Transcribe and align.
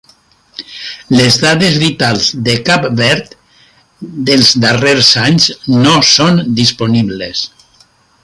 Les 1.15 1.35
dades 1.43 1.75
vitals 1.83 2.29
de 2.47 2.55
Cap 2.69 2.87
Verd 3.01 3.35
dels 4.31 4.49
darrers 4.65 5.11
anys 5.27 5.47
no 5.85 5.95
són 6.15 6.43
disponibles. 6.63 7.47